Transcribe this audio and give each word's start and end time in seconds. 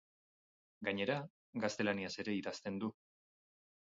Gainera, 0.87 1.17
gaztelaniaz 1.65 2.11
ere 2.23 2.33
idazten 2.39 2.81
du. 2.85 2.91